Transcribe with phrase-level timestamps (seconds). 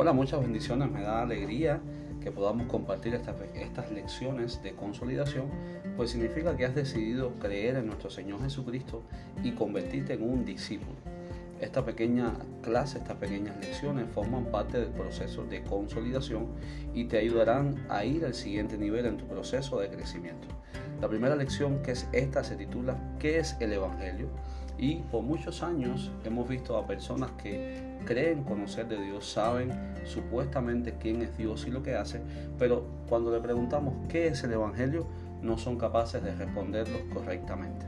[0.00, 1.80] Hola, muchas bendiciones, me da alegría
[2.20, 5.46] que podamos compartir estas, estas lecciones de consolidación,
[5.96, 9.02] pues significa que has decidido creer en nuestro Señor Jesucristo
[9.42, 10.94] y convertirte en un discípulo.
[11.60, 16.46] Esta pequeña clase, estas pequeñas lecciones forman parte del proceso de consolidación
[16.94, 20.46] y te ayudarán a ir al siguiente nivel en tu proceso de crecimiento.
[21.00, 24.28] La primera lección que es esta se titula ¿Qué es el Evangelio?
[24.78, 29.72] Y por muchos años hemos visto a personas que creen conocer de Dios, saben
[30.04, 32.22] supuestamente quién es Dios y lo que hace,
[32.58, 35.06] pero cuando le preguntamos qué es el Evangelio,
[35.42, 37.86] no son capaces de responderlo correctamente.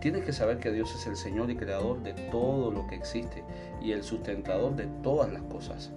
[0.00, 3.44] Tienes que saber que Dios es el Señor y creador de todo lo que existe
[3.82, 5.92] y el sustentador de todas las cosas.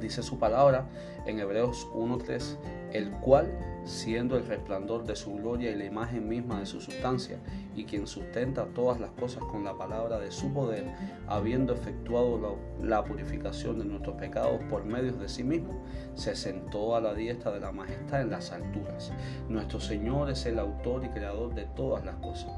[0.00, 0.86] Dice su palabra
[1.26, 2.56] en Hebreos 1.3,
[2.92, 3.50] el cual,
[3.84, 7.38] siendo el resplandor de su gloria y la imagen misma de su sustancia,
[7.74, 10.84] y quien sustenta todas las cosas con la palabra de su poder,
[11.26, 15.82] habiendo efectuado la, purificación de nuestros pecados por medio de sí mismo,
[16.14, 19.12] se sentó a la diestra de la majestad en las alturas.
[19.48, 22.52] Nuestro Señor es el autor y creador de todas las cosas.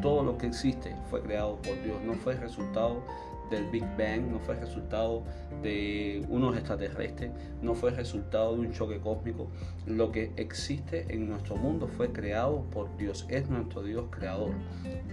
[0.00, 3.02] Todo lo que existe fue creado por Dios, no fue resultado
[3.52, 5.22] del Big Bang, no fue resultado
[5.62, 9.48] de unos extraterrestres, no fue resultado de un choque cósmico.
[9.86, 14.52] Lo que existe en nuestro mundo fue creado por Dios, es nuestro Dios creador.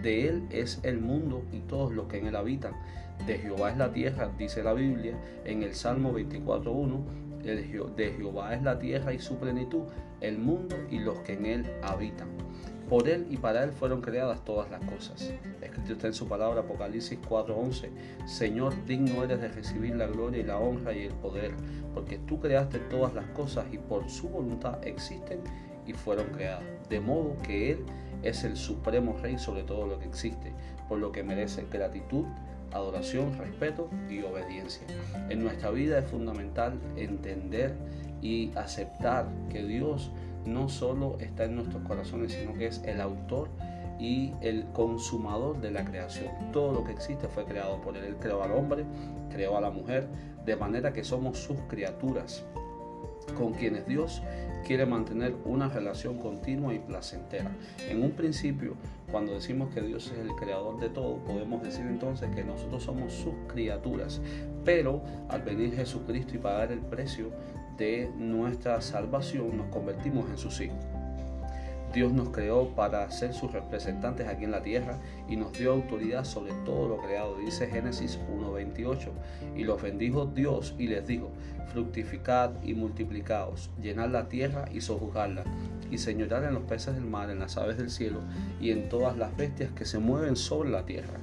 [0.02, 2.74] De Él es el mundo y todos los que en Él habitan.
[3.28, 7.29] De Jehová es la tierra, dice la Biblia en el Salmo 24.1.
[7.44, 9.84] De Jehová es la tierra y su plenitud,
[10.22, 12.28] el mundo y los que en Él habitan.
[12.90, 15.32] Por Él y para Él fueron creadas todas las cosas.
[15.62, 17.90] Escrito está en su palabra Apocalipsis 4:11.
[18.26, 21.52] Señor, digno eres de recibir la gloria y la honra y el poder,
[21.94, 25.40] porque tú creaste todas las cosas y por su voluntad existen
[25.86, 26.64] y fueron creadas.
[26.90, 27.86] De modo que Él
[28.24, 30.52] es el supremo rey sobre todo lo que existe,
[30.88, 32.26] por lo que merece gratitud,
[32.74, 34.86] adoración, respeto y obediencia.
[35.30, 37.76] En nuestra vida es fundamental entender
[38.22, 40.12] y aceptar que Dios
[40.46, 43.50] no solo está en nuestros corazones, sino que es el autor
[44.00, 46.32] y el consumador de la creación.
[46.52, 48.06] Todo lo que existe fue creado por él.
[48.06, 48.86] Él creó al hombre,
[49.30, 50.08] creó a la mujer,
[50.46, 52.46] de manera que somos sus criaturas,
[53.32, 54.22] con quienes Dios
[54.66, 57.52] quiere mantener una relación continua y placentera.
[57.90, 58.76] En un principio,
[59.12, 63.14] cuando decimos que Dios es el creador de todo, podemos decir entonces que nosotros somos
[63.14, 64.22] sus criaturas.
[64.66, 67.32] Pero al venir Jesucristo y pagar el precio
[67.78, 70.89] de nuestra salvación, nos convertimos en sus hijos.
[71.94, 76.24] Dios nos creó para ser sus representantes aquí en la tierra y nos dio autoridad
[76.24, 77.38] sobre todo lo creado.
[77.38, 79.10] Dice Génesis 1.28.
[79.56, 81.32] Y los bendijo Dios y les dijo,
[81.72, 85.44] fructificad y multiplicaos, llenad la tierra y sojuzgadla,
[85.92, 88.22] y señorad en los peces del mar, en las aves del cielo
[88.60, 91.20] y en todas las bestias que se mueven sobre la tierra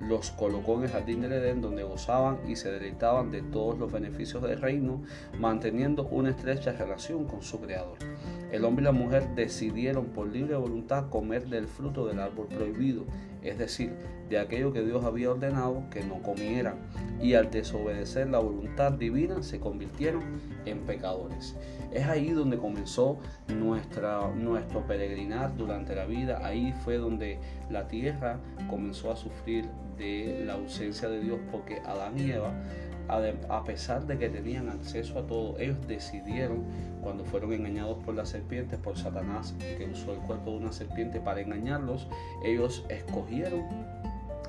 [0.00, 3.90] los colocó en el jardín del Edén donde gozaban y se deleitaban de todos los
[3.90, 5.02] beneficios del reino,
[5.38, 7.98] manteniendo una estrecha relación con su Creador.
[8.52, 13.04] El hombre y la mujer decidieron por libre voluntad comer del fruto del árbol prohibido,
[13.42, 13.92] es decir,
[14.28, 16.76] de aquello que Dios había ordenado que no comieran,
[17.20, 20.22] y al desobedecer la voluntad divina se convirtieron
[20.64, 21.56] en pecadores.
[21.92, 27.38] Es ahí donde comenzó nuestra, nuestro peregrinar durante la vida, ahí fue donde
[27.70, 28.38] la tierra
[28.68, 29.66] comenzó a sufrir
[29.96, 32.52] de la ausencia de Dios porque Adán y Eva
[33.08, 36.64] a pesar de que tenían acceso a todo, ellos decidieron,
[37.02, 41.20] cuando fueron engañados por las serpientes, por Satanás, que usó el cuerpo de una serpiente
[41.20, 42.08] para engañarlos,
[42.44, 43.64] ellos escogieron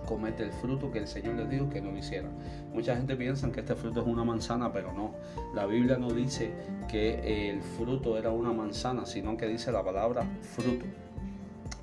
[0.07, 2.31] comer el fruto que el Señor les dijo que no lo hicieran.
[2.73, 5.12] Mucha gente piensa que este fruto es una manzana, pero no.
[5.53, 6.51] La Biblia no dice
[6.88, 10.85] que el fruto era una manzana, sino que dice la palabra fruto.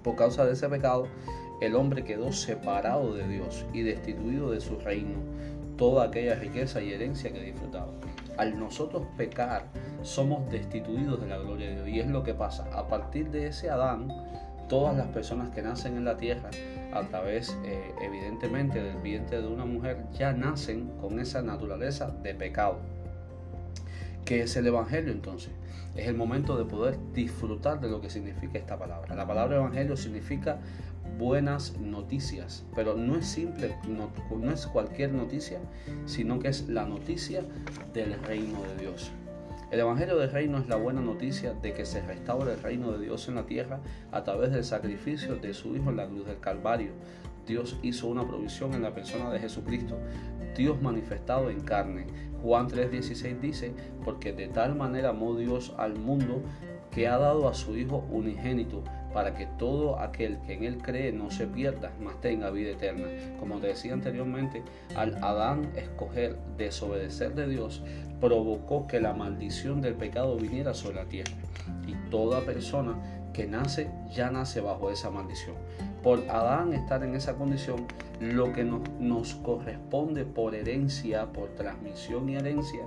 [0.02, 1.06] Por causa de ese pecado,
[1.60, 5.18] el hombre quedó separado de Dios y destituido de su reino
[5.76, 7.92] toda aquella riqueza y herencia que disfrutaba.
[8.36, 9.66] Al nosotros pecar,
[10.02, 11.88] somos destituidos de la gloria de Dios.
[11.88, 12.68] Y es lo que pasa.
[12.72, 14.08] A partir de ese Adán,
[14.68, 16.50] todas las personas que nacen en la tierra,
[16.92, 22.34] a través, eh, evidentemente, del vientre de una mujer, ya nacen con esa naturaleza de
[22.34, 22.78] pecado.
[24.24, 25.52] ¿Qué es el Evangelio entonces?
[25.96, 29.14] Es el momento de poder disfrutar de lo que significa esta palabra.
[29.14, 30.58] La palabra Evangelio significa
[31.18, 34.10] buenas noticias, pero no es simple, no,
[34.52, 35.58] es cualquier noticia,
[36.06, 37.42] sino que es la noticia
[37.92, 39.12] del reino de Dios.
[39.74, 43.04] El Evangelio del Reino es la buena noticia de que se restaura el reino de
[43.06, 43.80] Dios en la tierra
[44.12, 46.92] a través del sacrificio de su Hijo en la cruz del Calvario.
[47.44, 49.98] Dios hizo una provisión en la persona de Jesucristo,
[50.56, 52.06] Dios manifestado en carne.
[52.40, 53.74] Juan 3:16 dice,
[54.04, 56.40] porque de tal manera amó Dios al mundo
[56.94, 61.12] que ha dado a su Hijo unigénito para que todo aquel que en Él cree
[61.12, 63.06] no se pierda, mas tenga vida eterna.
[63.38, 64.62] Como te decía anteriormente,
[64.96, 67.82] al Adán escoger desobedecer de Dios,
[68.20, 71.32] provocó que la maldición del pecado viniera sobre la tierra.
[71.86, 72.96] Y toda persona
[73.34, 75.56] que nace ya nace bajo esa maldición.
[76.02, 77.86] Por Adán estar en esa condición,
[78.20, 82.80] lo que nos, nos, corresponde por herencia, por transmisión y herencia,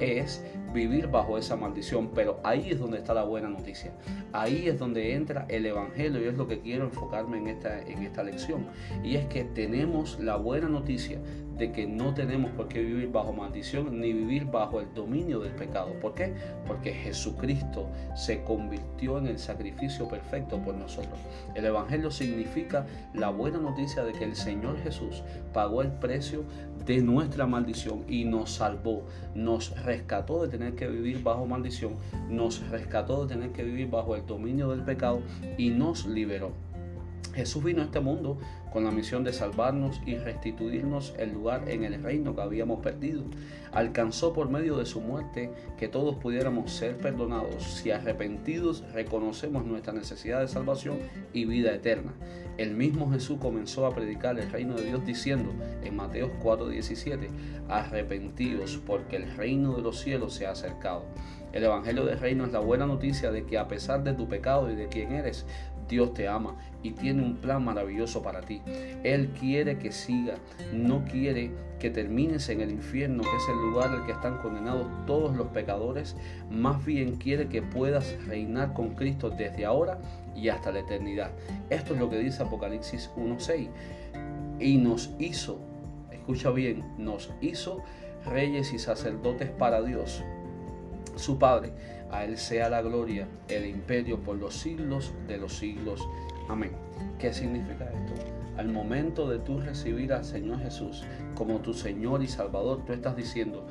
[0.00, 2.10] es vivir bajo esa maldición.
[2.14, 3.92] Pero ahí es donde está la buena noticia.
[4.32, 8.02] Ahí es donde entra el Evangelio y es lo que quiero enfocarme en esta, en
[8.04, 8.66] esta lección.
[9.02, 11.18] Y es que tenemos la buena noticia
[11.60, 15.52] de que no tenemos por qué vivir bajo maldición ni vivir bajo el dominio del
[15.52, 15.92] pecado.
[16.00, 16.32] ¿Por qué?
[16.66, 21.18] Porque Jesucristo se convirtió en el sacrificio perfecto por nosotros.
[21.54, 25.22] El Evangelio significa la buena noticia de que el Señor Jesús
[25.52, 26.44] pagó el precio
[26.86, 29.04] de nuestra maldición y nos salvó,
[29.34, 31.96] nos rescató de tener que vivir bajo maldición,
[32.28, 35.22] nos rescató de tener que vivir bajo el dominio del pecado
[35.58, 36.52] y nos liberó.
[37.34, 38.38] Jesús vino a este mundo
[38.72, 43.24] con la misión de salvarnos y restituirnos el lugar en el reino que habíamos perdido.
[43.72, 49.92] Alcanzó por medio de su muerte que todos pudiéramos ser perdonados si arrepentidos reconocemos nuestra
[49.92, 50.98] necesidad de salvación
[51.32, 52.12] y vida eterna.
[52.58, 55.52] El mismo Jesús comenzó a predicar el reino de Dios diciendo
[55.82, 57.28] en Mateo 4:17,
[57.68, 61.04] arrepentidos porque el reino de los cielos se ha acercado.
[61.52, 64.70] El Evangelio del Reino es la buena noticia de que a pesar de tu pecado
[64.70, 65.46] y de quien eres,
[65.90, 68.62] Dios te ama y tiene un plan maravilloso para ti.
[69.02, 70.36] Él quiere que siga,
[70.72, 71.50] no quiere
[71.80, 75.48] que termines en el infierno, que es el lugar al que están condenados todos los
[75.48, 76.16] pecadores.
[76.48, 79.98] Más bien quiere que puedas reinar con Cristo desde ahora
[80.36, 81.32] y hasta la eternidad.
[81.68, 83.68] Esto es lo que dice Apocalipsis 1.6.
[84.60, 85.58] Y nos hizo,
[86.12, 87.82] escucha bien, nos hizo
[88.26, 90.22] reyes y sacerdotes para Dios
[91.16, 91.72] su Padre.
[92.10, 96.06] A Él sea la gloria, el imperio por los siglos de los siglos.
[96.48, 96.72] Amén.
[97.18, 98.14] ¿Qué significa esto?
[98.56, 101.04] Al momento de tú recibir al Señor Jesús
[101.40, 103.66] como tu Señor y Salvador, tú estás diciendo,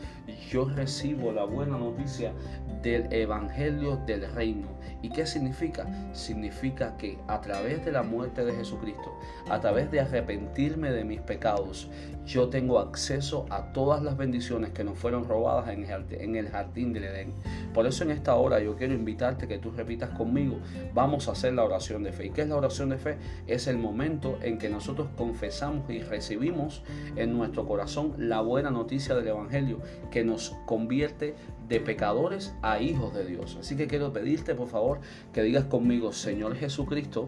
[0.49, 2.33] yo recibo la buena noticia
[2.81, 4.79] del Evangelio del Reino.
[5.03, 5.85] ¿Y qué significa?
[6.11, 9.13] Significa que a través de la muerte de Jesucristo,
[9.49, 11.89] a través de arrepentirme de mis pecados,
[12.25, 17.03] yo tengo acceso a todas las bendiciones que nos fueron robadas en el jardín del
[17.03, 17.33] Edén.
[17.73, 20.57] Por eso en esta hora yo quiero invitarte que tú repitas conmigo,
[20.93, 22.27] vamos a hacer la oración de fe.
[22.27, 23.17] ¿Y qué es la oración de fe?
[23.47, 26.83] Es el momento en que nosotros confesamos y recibimos
[27.15, 29.79] en nuestro corazón la buena noticia del Evangelio
[30.11, 31.35] que nos convierte
[31.67, 33.57] de pecadores a hijos de Dios.
[33.59, 34.99] Así que quiero pedirte por favor
[35.33, 37.27] que digas conmigo, Señor Jesucristo,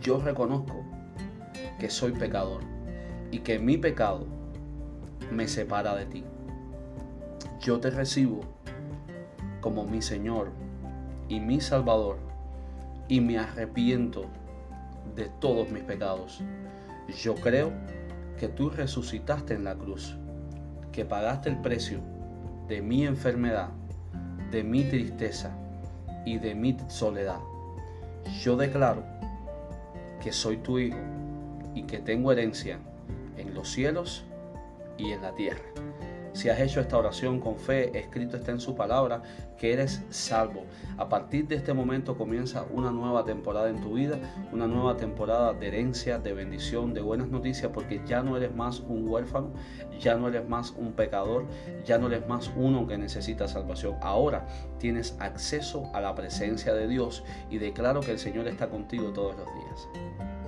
[0.00, 0.84] yo reconozco
[1.78, 2.62] que soy pecador
[3.30, 4.26] y que mi pecado
[5.30, 6.24] me separa de ti.
[7.60, 8.40] Yo te recibo
[9.60, 10.50] como mi Señor
[11.28, 12.18] y mi Salvador
[13.08, 14.26] y me arrepiento
[15.14, 16.42] de todos mis pecados.
[17.22, 17.72] Yo creo
[18.38, 20.16] que tú resucitaste en la cruz,
[20.92, 22.00] que pagaste el precio
[22.68, 23.68] de mi enfermedad,
[24.50, 25.56] de mi tristeza
[26.24, 27.40] y de mi soledad.
[28.42, 29.04] Yo declaro
[30.22, 30.98] que soy tu hijo
[31.74, 32.78] y que tengo herencia
[33.36, 34.24] en los cielos
[34.96, 35.64] y en la tierra.
[36.34, 39.22] Si has hecho esta oración con fe, escrito está en su palabra
[39.56, 40.64] que eres salvo.
[40.98, 44.18] A partir de este momento comienza una nueva temporada en tu vida,
[44.52, 48.80] una nueva temporada de herencia, de bendición, de buenas noticias, porque ya no eres más
[48.80, 49.52] un huérfano,
[50.00, 51.46] ya no eres más un pecador,
[51.84, 53.96] ya no eres más uno que necesita salvación.
[54.02, 54.44] Ahora
[54.78, 59.36] tienes acceso a la presencia de Dios y declaro que el Señor está contigo todos
[59.36, 60.43] los días.